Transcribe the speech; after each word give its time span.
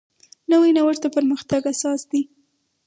نوی 0.51 0.71
نوښت 0.77 1.01
د 1.03 1.05
پرمختګ 1.15 1.61
اساس 1.71 2.01
دی 2.11 2.21